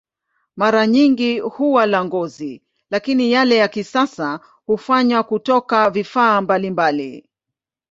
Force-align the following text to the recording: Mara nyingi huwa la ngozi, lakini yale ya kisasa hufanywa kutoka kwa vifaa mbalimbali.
Mara 0.55 0.87
nyingi 0.87 1.39
huwa 1.39 1.85
la 1.85 2.05
ngozi, 2.05 2.61
lakini 2.89 3.31
yale 3.31 3.55
ya 3.55 3.67
kisasa 3.67 4.39
hufanywa 4.65 5.23
kutoka 5.23 5.81
kwa 5.81 5.89
vifaa 5.89 6.41
mbalimbali. 6.41 7.29